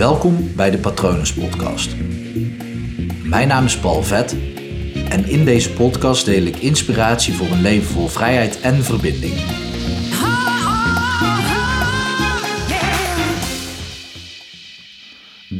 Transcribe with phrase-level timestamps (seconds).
[0.00, 1.96] Welkom bij de Patronus Podcast.
[3.24, 4.32] Mijn naam is Paul Vet
[5.08, 9.34] en in deze podcast deel ik inspiratie voor een leven vol vrijheid en verbinding.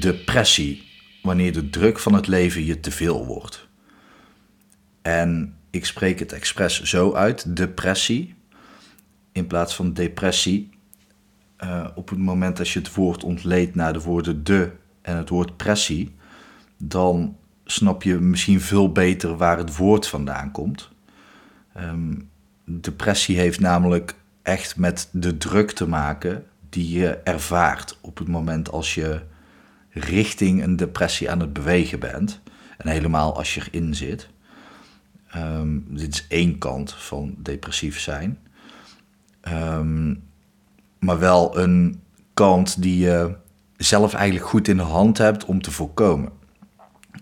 [0.01, 0.83] Depressie,
[1.23, 3.69] wanneer de druk van het leven je te veel wordt.
[5.03, 8.35] En ik spreek het expres zo uit, depressie,
[9.33, 10.80] in plaats van depressie.
[11.65, 14.71] Uh, op het moment dat je het woord ontleedt naar de woorden de
[15.03, 16.15] en het woord pressie,
[16.77, 20.91] dan snap je misschien veel beter waar het woord vandaan komt.
[21.77, 22.31] Um,
[22.65, 28.71] depressie heeft namelijk echt met de druk te maken die je ervaart op het moment
[28.71, 29.21] als je
[29.91, 32.41] richting een depressie aan het bewegen bent.
[32.79, 34.29] En helemaal als je erin zit.
[35.37, 38.39] Um, dit is één kant van depressief zijn.
[39.49, 40.23] Um,
[41.01, 42.03] maar wel een
[42.35, 43.35] kant die je
[43.77, 46.33] zelf eigenlijk goed in de hand hebt om te voorkomen.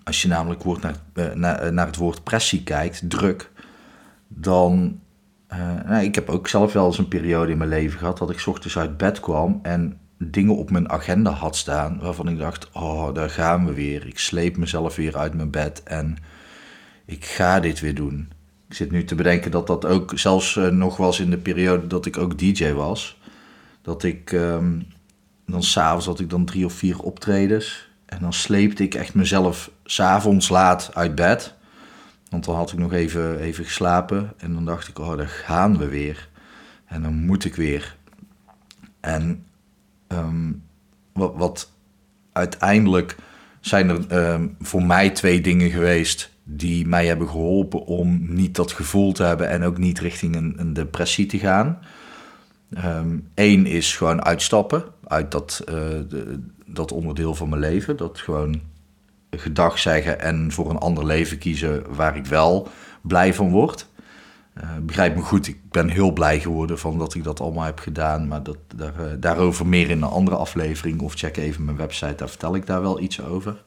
[0.05, 3.51] Als je namelijk woord naar, uh, naar, uh, naar, het woord pressie kijkt, druk,
[4.29, 5.01] dan.
[5.53, 8.31] Uh, nou, ik heb ook zelf wel eens een periode in mijn leven gehad dat
[8.31, 12.71] ik ochtends uit bed kwam en dingen op mijn agenda had staan waarvan ik dacht:
[12.73, 14.07] oh, daar gaan we weer.
[14.07, 16.17] Ik sleep mezelf weer uit mijn bed en
[17.05, 18.33] ik ga dit weer doen.
[18.69, 22.07] Ik zit nu te bedenken dat dat ook zelfs nog was in de periode dat
[22.07, 23.19] ik ook DJ was.
[23.89, 24.87] Dat ik um,
[25.47, 27.89] dan s'avonds had ik dan drie of vier optredens.
[28.07, 31.55] En dan sleepte ik echt mezelf s'avonds laat uit bed.
[32.31, 34.33] Want dan had ik nog even, even geslapen.
[34.37, 36.29] En dan dacht ik, oh, daar gaan we weer.
[36.85, 37.97] En dan moet ik weer.
[39.01, 39.45] En
[40.09, 40.63] um,
[41.13, 41.73] wat,
[42.33, 43.17] uiteindelijk
[43.61, 48.73] zijn er um, voor mij twee dingen geweest die mij hebben geholpen om niet dat
[48.73, 51.79] gevoel te hebben en ook niet richting een, een depressie te gaan.
[53.35, 55.75] Eén um, is gewoon uitstappen uit dat, uh,
[56.09, 57.97] de, dat onderdeel van mijn leven.
[57.97, 58.61] Dat gewoon
[59.31, 62.69] gedag zeggen en voor een ander leven kiezen waar ik wel
[63.03, 63.89] blij van word.
[64.63, 67.79] Uh, begrijp me goed, ik ben heel blij geworden van dat ik dat allemaal heb
[67.79, 68.29] gedaan.
[68.29, 71.01] Maar dat, daar, uh, daarover meer in een andere aflevering.
[71.01, 73.65] Of check even mijn website, daar vertel ik daar wel iets over.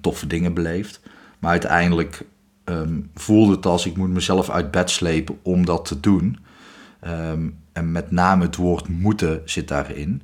[0.00, 1.00] Toffe dingen beleefd.
[1.38, 2.24] Maar uiteindelijk
[2.64, 6.38] um, voelde het als ik moet mezelf uit bed slepen om dat te doen.
[7.06, 10.22] Um, en met name het woord moeten zit daarin.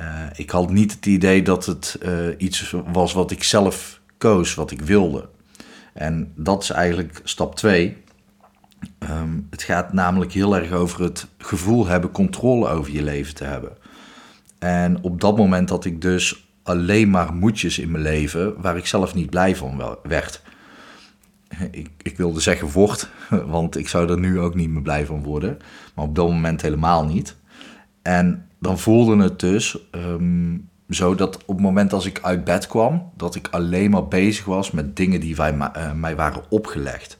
[0.00, 4.54] Uh, ik had niet het idee dat het uh, iets was wat ik zelf koos,
[4.54, 5.28] wat ik wilde.
[5.92, 7.96] En dat is eigenlijk stap 2.
[8.98, 13.44] Um, het gaat namelijk heel erg over het gevoel hebben controle over je leven te
[13.44, 13.72] hebben.
[14.58, 18.86] En op dat moment had ik dus alleen maar moedjes in mijn leven waar ik
[18.86, 20.42] zelf niet blij van werd
[21.70, 23.10] ik, ik wilde zeggen wordt,
[23.46, 25.58] want ik zou er nu ook niet meer blij van worden.
[25.94, 27.36] Maar op dat moment helemaal niet.
[28.02, 32.66] En dan voelde het dus um, zo dat op het moment als ik uit bed
[32.66, 37.18] kwam, dat ik alleen maar bezig was met dingen die wij, uh, mij waren opgelegd.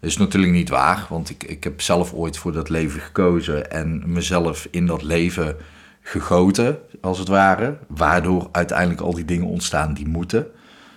[0.00, 3.70] Dat is natuurlijk niet waar, want ik, ik heb zelf ooit voor dat leven gekozen
[3.70, 5.56] en mezelf in dat leven
[6.00, 7.78] gegoten, als het ware.
[7.88, 10.46] Waardoor uiteindelijk al die dingen ontstaan die moeten.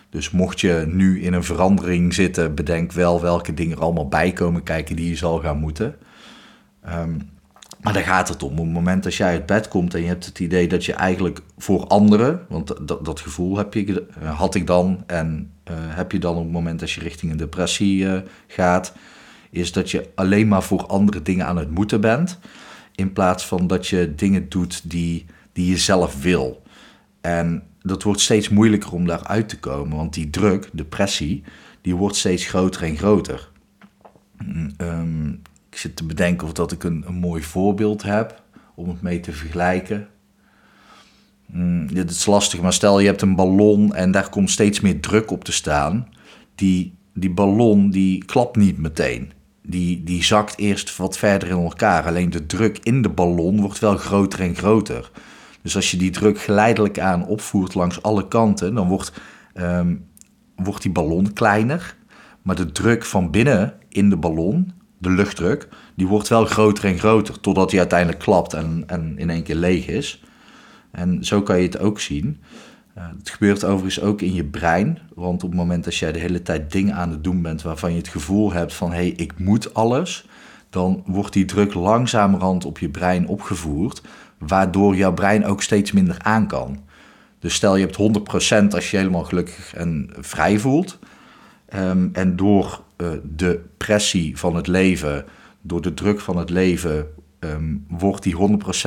[0.10, 4.32] Dus mocht je nu in een verandering zitten, bedenk wel welke dingen er allemaal bij
[4.32, 5.96] komen kijken die je zal gaan moeten.
[6.90, 7.36] Um,
[7.82, 8.52] maar daar gaat het om.
[8.52, 10.94] Op het moment dat jij uit bed komt en je hebt het idee dat je
[10.94, 16.12] eigenlijk voor anderen, want dat, dat gevoel heb je, had ik dan en uh, heb
[16.12, 18.94] je dan op het moment dat je richting een depressie uh, gaat,
[19.50, 22.40] is dat je alleen maar voor andere dingen aan het moeten bent,
[22.96, 26.62] in plaats van dat je dingen doet die, die je zelf wil.
[27.22, 31.44] En dat wordt steeds moeilijker om daaruit te komen, want die druk, depressie,
[31.82, 33.50] die wordt steeds groter en groter.
[34.78, 38.42] Um, ik zit te bedenken of dat ik een, een, mooi voorbeeld heb
[38.76, 40.08] om het mee te vergelijken.
[41.56, 45.00] Um, dit is lastig, maar stel je hebt een ballon en daar komt steeds meer
[45.00, 46.08] druk op te staan.
[46.56, 49.32] Die, die ballon die klapt niet meteen.
[49.62, 52.06] Die, die zakt eerst wat verder in elkaar.
[52.06, 55.12] Alleen de druk in de ballon wordt wel groter en groter.
[55.62, 59.12] Dus als je die druk geleidelijk aan opvoert langs alle kanten, dan wordt,
[59.56, 60.06] um,
[60.56, 61.96] wordt die ballon kleiner.
[62.42, 67.00] Maar de druk van binnen in de ballon, de luchtdruk, die wordt wel groter en
[67.00, 67.40] groter.
[67.40, 70.24] Totdat die uiteindelijk klapt en, en in één keer leeg is.
[70.92, 72.42] En zo kan je het ook zien.
[72.98, 75.00] Uh, het gebeurt overigens ook in je brein.
[75.16, 77.92] Want op het moment dat jij de hele tijd dingen aan het doen bent waarvan
[77.92, 80.26] je het gevoel hebt van hé, hey, ik moet alles.
[80.70, 84.02] Dan wordt die druk langzamerhand op je brein opgevoerd
[84.38, 86.86] waardoor jouw brein ook steeds minder aan kan.
[87.40, 88.20] Dus stel je hebt
[88.64, 91.00] 100% als je helemaal gelukkig en vrij voelt.
[91.76, 95.26] Um, en door uh, de pressie van het leven,
[95.62, 97.08] door de druk van het leven,
[97.40, 98.36] um, wordt die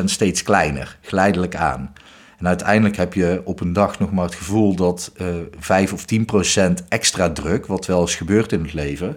[0.01, 1.93] 100% steeds kleiner, geleidelijk aan.
[2.39, 5.27] En uiteindelijk heb je op een dag nog maar het gevoel dat uh,
[5.59, 9.17] 5 of 10 procent extra druk, wat wel eens gebeurt in het leven,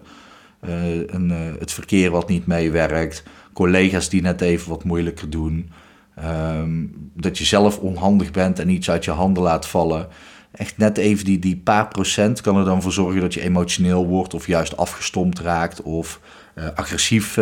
[0.65, 5.71] uh, een, het verkeer wat niet meewerkt, collega's die net even wat moeilijker doen,
[6.19, 10.07] um, dat je zelf onhandig bent en iets uit je handen laat vallen.
[10.51, 14.05] Echt net even die, die paar procent kan er dan voor zorgen dat je emotioneel
[14.05, 16.19] wordt of juist afgestompt raakt of
[16.55, 17.35] uh, agressief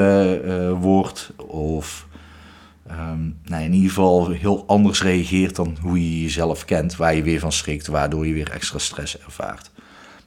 [0.79, 2.07] wordt of
[2.91, 7.23] um, nou, in ieder geval heel anders reageert dan hoe je jezelf kent, waar je
[7.23, 9.71] weer van schrikt, waardoor je weer extra stress ervaart.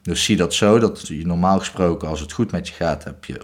[0.01, 3.25] Dus zie dat zo, dat je normaal gesproken, als het goed met je gaat, heb
[3.25, 3.41] je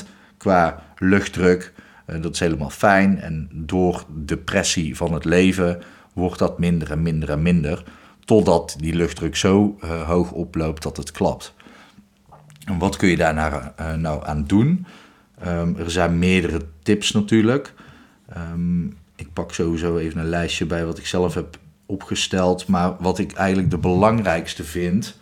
[0.00, 1.72] 100% qua luchtdruk.
[2.06, 3.20] Uh, dat is helemaal fijn.
[3.20, 5.82] En door depressie van het leven
[6.12, 7.84] wordt dat minder en minder en minder.
[8.24, 11.54] Totdat die luchtdruk zo uh, hoog oploopt dat het klapt.
[12.64, 14.86] En wat kun je daar nou, uh, nou aan doen?
[15.46, 17.74] Um, er zijn meerdere tips natuurlijk.
[18.36, 22.66] Um, ik pak sowieso even een lijstje bij wat ik zelf heb opgesteld.
[22.66, 25.18] Maar wat ik eigenlijk de belangrijkste vind,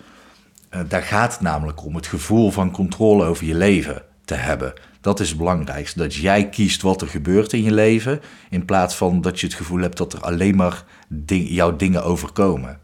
[0.71, 4.73] uh, daar gaat het namelijk om het gevoel van controle over je leven te hebben.
[5.01, 5.99] Dat is het belangrijkste.
[5.99, 8.21] Dat jij kiest wat er gebeurt in je leven.
[8.51, 10.85] In plaats van dat je het gevoel hebt dat er alleen maar
[11.27, 12.81] jouw dingen overkomen.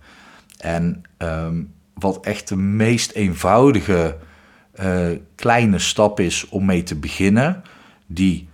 [0.58, 4.16] En um, wat echt de meest eenvoudige
[4.80, 7.62] uh, kleine stap is om mee te beginnen.
[8.06, 8.48] Die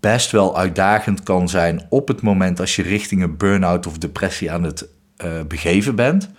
[0.00, 4.52] best wel uitdagend kan zijn op het moment als je richting een burn-out of depressie
[4.52, 4.88] aan het
[5.24, 6.30] uh, begeven bent.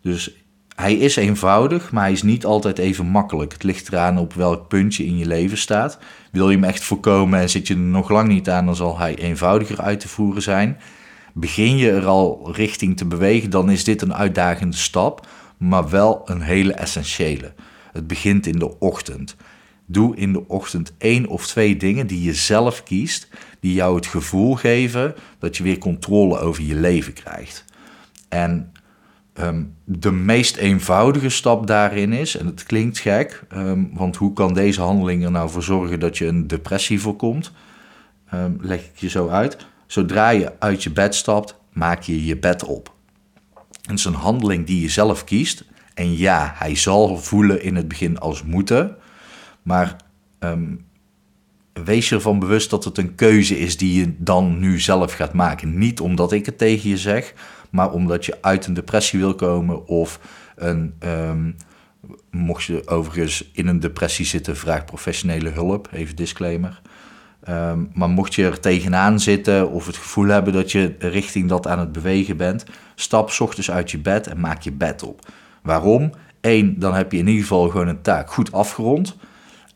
[0.00, 0.41] Dus
[0.82, 3.52] hij is eenvoudig, maar hij is niet altijd even makkelijk.
[3.52, 5.98] Het ligt eraan op welk puntje in je leven staat.
[6.32, 8.98] Wil je hem echt voorkomen en zit je er nog lang niet aan, dan zal
[8.98, 10.78] hij eenvoudiger uit te voeren zijn.
[11.34, 15.26] Begin je er al richting te bewegen, dan is dit een uitdagende stap,
[15.56, 17.52] maar wel een hele essentiële.
[17.92, 19.36] Het begint in de ochtend.
[19.86, 23.28] Doe in de ochtend één of twee dingen die je zelf kiest,
[23.60, 27.64] die jou het gevoel geven dat je weer controle over je leven krijgt.
[28.28, 28.71] En
[29.40, 34.54] um, de meest eenvoudige stap daarin is, en het klinkt gek, um, want hoe kan
[34.54, 37.52] deze handeling er nou voor zorgen dat je een depressie voorkomt?
[38.34, 39.66] Um, leg ik je zo uit.
[39.86, 42.94] Zodra je uit je bed stapt, maak je je bed op.
[43.82, 45.64] Het is een handeling die je zelf kiest.
[45.94, 48.96] En ja, hij zal voelen in het begin als moeten.
[49.62, 49.96] Maar
[51.84, 55.32] wees je ervan bewust dat het een keuze is die je dan nu zelf gaat
[55.32, 55.78] maken.
[55.78, 57.34] Niet omdat ik het tegen je zeg,
[57.72, 60.20] maar omdat je uit een depressie wil komen of
[60.56, 60.94] een.
[61.04, 61.56] Um,
[62.30, 65.88] mocht je overigens in een depressie zitten, vraag professionele hulp.
[65.92, 66.80] Even disclaimer.
[67.48, 71.66] Um, maar mocht je er tegenaan zitten of het gevoel hebben dat je richting dat
[71.66, 72.64] aan het bewegen bent,
[72.94, 75.26] stap ochtends uit je bed en maak je bed op.
[75.62, 76.12] Waarom?
[76.40, 79.16] Eén, dan heb je in ieder geval gewoon een taak goed afgerond.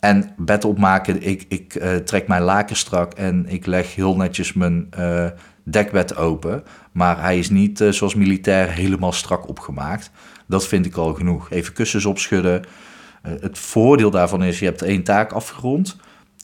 [0.01, 4.53] En bed opmaken, ik, ik uh, trek mijn laken strak en ik leg heel netjes
[4.53, 5.27] mijn uh,
[5.69, 6.65] dekbed open.
[6.93, 10.11] Maar hij is niet uh, zoals militair helemaal strak opgemaakt.
[10.47, 11.51] Dat vind ik al genoeg.
[11.51, 12.65] Even kussens opschudden.
[13.23, 15.97] het voordeel daarvan is, je hebt één taak afgerond.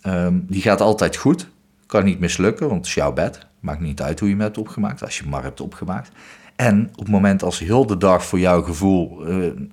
[0.07, 1.49] Um, die gaat altijd goed.
[1.87, 3.47] Kan niet mislukken, want het is jouw bed.
[3.61, 6.11] Maakt niet uit hoe je hem hebt opgemaakt, als je maar hebt opgemaakt.
[6.57, 9.27] En op het moment als heel de dag voor jouw gevoel,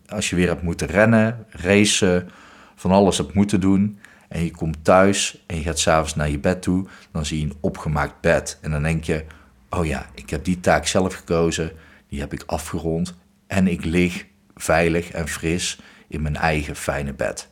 [0.08, 2.30] als je weer hebt moeten rennen, racen
[2.76, 4.00] van alles hebt moeten doen.
[4.30, 6.88] En je komt thuis en je gaat s'avonds naar je bed toe.
[7.12, 8.58] Dan zie je een opgemaakt bed.
[8.62, 9.26] En dan denk je:
[9.70, 11.72] Oh ja, ik heb die taak zelf gekozen.
[12.08, 13.14] Die heb ik afgerond.
[13.48, 17.50] En ik lig veilig en fris in mijn eigen fijne bed.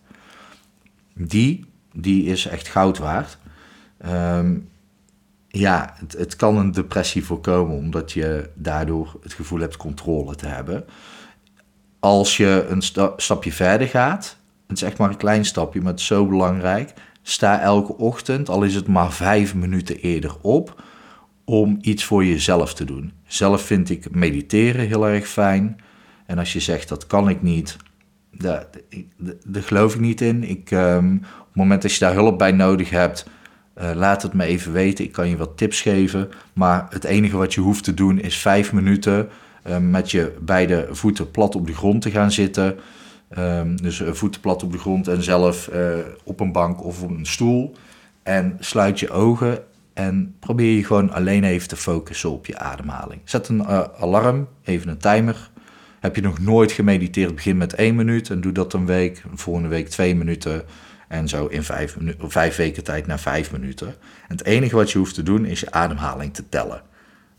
[1.13, 3.37] Die, die is echt goud waard.
[4.05, 4.69] Um,
[5.47, 10.47] ja, het, het, kan een depressie voorkomen omdat je daardoor het gevoel hebt controle te
[10.47, 10.85] hebben.
[11.99, 15.91] Als je een sta stapje verder gaat het is echt maar een klein stapje, maar
[15.91, 16.93] het is zo belangrijk.
[17.21, 20.83] Sta elke ochtend, al is het maar vijf minuten eerder op,
[21.49, 23.11] om iets voor jezelf te doen.
[23.27, 25.79] Zelf vind ik mediteren heel erg fijn.
[26.25, 27.77] En als je zegt dat kan ik niet,
[28.37, 28.67] daar,
[29.53, 30.43] geloof ik niet in.
[30.43, 33.29] Ik, um, op het moment dat je daar hulp bij nodig hebt,
[33.77, 35.05] uh, laat het me even weten.
[35.05, 36.29] Ik kan je wat tips geven.
[36.53, 39.29] Maar het enige wat je hoeft te doen is vijf minuten
[39.67, 42.75] uh, met je beide voeten plat op de grond te gaan zitten.
[43.37, 45.69] Um, dus voeten plat op de grond en zelf
[46.23, 47.75] op een bank of op een stoel.
[48.23, 49.59] En sluit je ogen
[49.97, 53.21] en probeer je gewoon alleen even te focussen op je ademhaling.
[53.23, 55.49] Zet een uh, alarm, even een timer.
[55.99, 59.23] Heb je nog nooit gemediteerd, begin met één minuut en doe dat een week.
[59.33, 60.63] Volgende week twee minuten
[61.07, 63.87] en zo in vijf, vijf weken tijd naar vijf minuten.
[64.27, 66.81] En het enige wat je hoeft te doen is je ademhaling te tellen.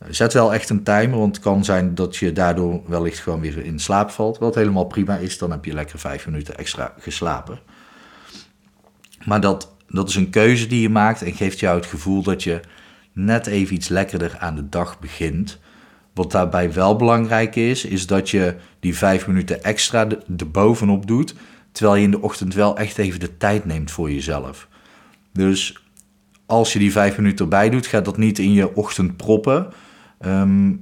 [0.08, 3.64] Zet wel echt een timer, want het kan zijn dat je daardoor wellicht gewoon weer
[3.64, 4.38] in slaap valt.
[4.38, 7.58] Wat helemaal prima is, dan heb je lekker vijf minuten extra geslapen.
[9.24, 12.42] Maar dat, dat is een keuze die je maakt en geeft jou het gevoel dat
[12.42, 12.60] je
[13.12, 15.58] net even iets lekkerder aan de dag begint
[16.14, 21.34] Wat daarbij wel belangrijk is, is dat je die vijf minuten extra er bovenop doet,
[21.72, 24.68] terwijl je in de ochtend wel echt even de tijd neemt voor jezelf.
[25.32, 25.82] Dus
[26.46, 29.72] als je die vijf minuten erbij doet, ga dat niet in je ochtend proppen.
[30.18, 30.72] Ehm,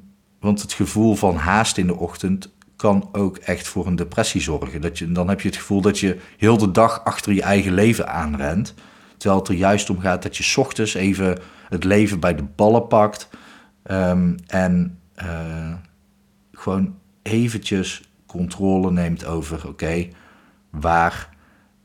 [0.41, 4.81] want het gevoel van haast in de ochtend kan ook echt voor een depressie zorgen.
[4.81, 7.73] Dat je, dan heb je het gevoel dat je heel de dag achter je eigen
[7.73, 8.75] leven aanrent.
[9.17, 12.87] Terwijl het er juist om gaat dat je ochtends even het leven bij de ballen
[12.87, 13.29] pakt.
[13.83, 15.73] Ehm, en uh,
[16.53, 20.09] gewoon eventjes controle neemt over, oké,
[20.71, 21.37] waar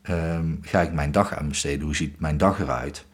[0.09, 1.85] um, ga ik mijn dag aan besteden?
[1.85, 3.05] Hoe ziet mijn dag eruit?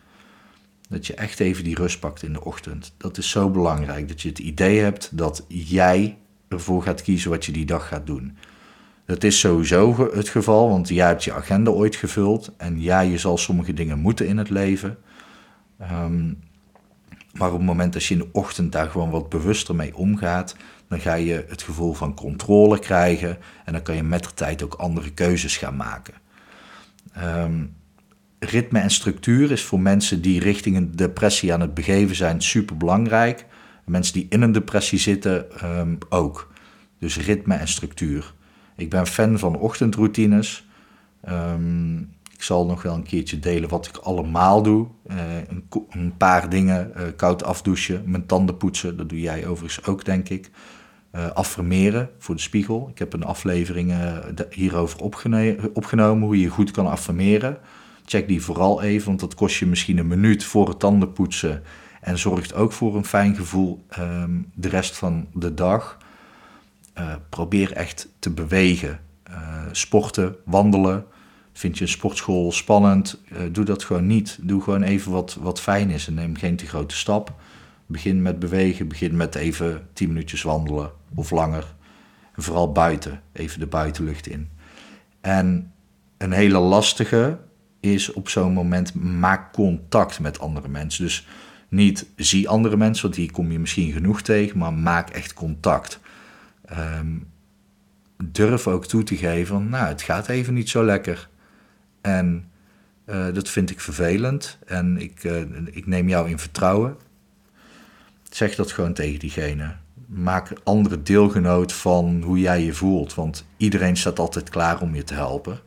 [0.90, 2.94] Dat je echt even die rust pakt in de ochtend.
[2.98, 4.08] Dat is zo belangrijk.
[4.08, 8.08] Dat je het idee hebt dat jij ervoor gaat kiezen wat je die dag gaat
[8.08, 8.38] doen.
[9.08, 12.52] Dat is sowieso het geval, want jij hebt je agenda ooit gevuld.
[12.58, 14.98] En ja, je zal sommige dingen moeten in het leven.
[15.82, 16.40] Um,
[17.34, 20.56] maar op het moment dat je in de ochtend daar gewoon wat bewuster mee omgaat,
[20.88, 24.64] dan ga je het gevoel van controle krijgen en dan kan je met de tijd
[24.64, 26.14] ook andere keuzes gaan maken.
[27.18, 27.76] Um,
[28.40, 32.78] ritme en structuur is voor mensen die richting een depressie aan het begeven zijn super
[32.78, 33.46] belangrijk.
[33.86, 36.54] Mensen die in een depressie zitten um, ook.
[37.00, 38.34] Dus ritme en structuur.
[38.78, 40.68] Ik ben fan van ochtendroutines.
[41.30, 44.88] Um, ik zal nog wel een keertje delen wat ik allemaal doe.
[45.08, 45.18] Uh,
[45.48, 46.92] een, een, paar dingen.
[46.98, 48.98] Uh, koud afdouchen, mijn tanden poetsen.
[48.98, 50.50] Dat doe jij overigens ook, denk ik.
[51.16, 52.88] Uh, affirmeren voor de spiegel.
[52.92, 53.94] Ik heb een aflevering
[54.50, 55.00] hierover
[55.74, 56.28] opgenomen.
[56.28, 57.58] Hoe je goed kan affirmeren.
[58.06, 61.64] Check die vooral even, want dat kost je misschien een minuut voor het tanden poetsen.
[62.02, 65.98] En zorgt ook voor een fijn gevoel um, de rest van de dag.
[67.30, 69.00] Probeer echt te bewegen.
[69.72, 71.06] sporten, wandelen.
[71.58, 73.22] Vind je een sportschool spannend?
[73.32, 74.38] Uh, doe dat gewoon niet.
[74.42, 77.34] Doe gewoon even wat, wat fijn is en neem geen te grote stap.
[77.86, 81.75] Begin met bewegen, begin met even 10 minuutjes wandelen of langer.
[82.36, 84.50] Vooral buiten, even de buitenlucht in.
[85.22, 85.74] En
[86.18, 87.38] een hele lastige
[87.80, 91.04] is op zo'n moment maak contact met andere mensen.
[91.04, 91.27] Dus
[91.70, 96.00] niet zie andere mensen, want die kom je misschien genoeg tegen, maar maak echt contact.
[96.72, 97.28] Um,
[98.24, 101.30] durf ook toe te geven, nou, het gaat even niet zo lekker.
[102.02, 102.50] En
[103.06, 104.58] uh, dat vind ik vervelend.
[104.66, 106.96] En ik, uh, ik neem jou in vertrouwen.
[108.32, 109.76] Zeg dat gewoon tegen diegene.
[110.06, 113.14] Maak andere deelgenoot van hoe jij je voelt.
[113.14, 115.60] Want iedereen staat altijd klaar om je te helpen.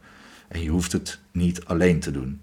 [0.49, 2.41] En je hoeft het niet alleen te doen.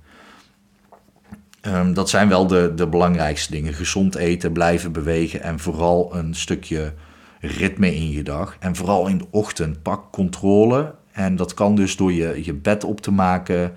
[1.62, 3.74] Um, dat zijn wel de, de belangrijkste dingen.
[3.74, 6.94] Gezond eten, blijven bewegen en vooral een stukje
[7.40, 8.58] ritme in je dag.
[8.60, 12.84] En vooral in de ochtend, pak controle en dat kan dus door je, je bed
[12.84, 13.74] op te maken.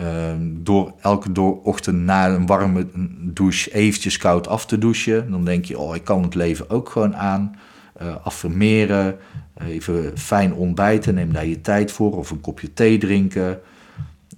[0.00, 2.86] Uh, door elke door ochtend na een warme
[3.20, 5.30] douche eventjes koud af te douchen.
[5.30, 7.56] Dan denk je, oh, ik kan het leven ook gewoon aan.
[8.02, 9.16] Uh, affirmeren,
[9.66, 12.16] even fijn ontbijten, neem daar je tijd voor.
[12.16, 13.60] Of een kopje thee drinken.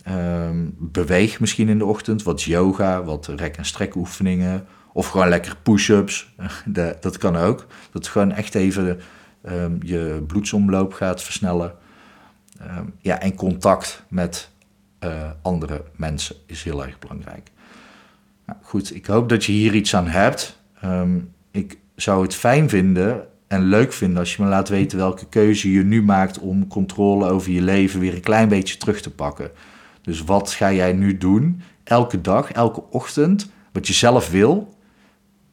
[0.08, 4.66] Uh, beweeg misschien in de ochtend, wat yoga, wat rek- en strekoefeningen.
[4.92, 6.34] Of gewoon lekker push-ups,
[7.00, 7.66] dat kan ook.
[7.92, 9.00] Dat gewoon echt even
[9.42, 11.74] ehm, je bloedsomloop gaat versnellen.
[12.62, 14.50] Um, ja, en contact met
[15.04, 17.50] uh, andere mensen is heel erg belangrijk.
[18.46, 20.58] Nou, goed, ik hoop dat je hier iets aan hebt.
[21.50, 25.72] Ik zou het fijn vinden en leuk vinden als je me laat weten welke keuze
[25.72, 29.50] je nu maakt om controle over je leven weer een klein beetje terug te pakken.
[30.04, 34.74] Dus wat ga jij nu doen, elke dag, elke ochtend, wat je zelf wil.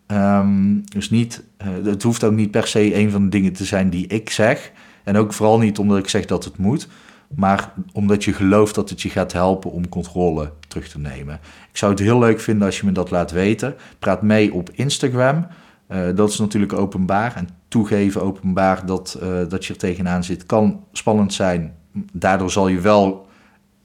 [0.07, 3.65] Um, dus niet, uh, het hoeft ook niet per se een van de dingen te
[3.65, 4.71] zijn die ik zeg.
[5.03, 6.87] En ook vooral niet omdat ik zeg dat het moet,
[7.35, 11.39] maar omdat je gelooft dat het je gaat helpen om controle terug te nemen.
[11.71, 13.75] Ik zou het heel leuk vinden als je me dat laat weten.
[13.99, 15.47] Praat mee op Instagram.
[15.89, 17.35] Uh, dat is natuurlijk openbaar.
[17.35, 21.75] En toegeven openbaar dat, uh, dat je er tegenaan zit kan spannend zijn.
[22.13, 23.29] Daardoor zal je wel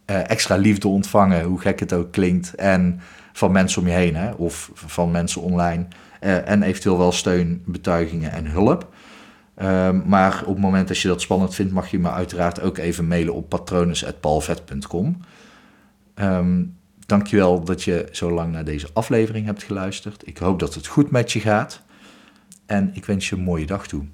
[0.07, 2.55] uh, extra liefde ontvangen, hoe gek het ook klinkt.
[2.55, 3.01] En
[3.33, 4.31] van mensen om je heen, hè?
[4.31, 5.87] of van mensen online.
[6.21, 8.89] en eventueel wel steun, betuigingen en hulp.
[9.63, 12.79] Um, maar op het moment dat je dat spannend vindt, mag je me uiteraard ook
[12.79, 15.07] even mailen op patronus.palvet.com.
[15.07, 15.17] Um,
[16.15, 16.65] ehm,
[17.07, 20.27] dankjewel dat je zo lang naar deze aflevering hebt geluisterd.
[20.27, 21.83] Ik hoop dat het goed met je gaat.
[22.67, 24.05] En ik wens je een mooie dag toe.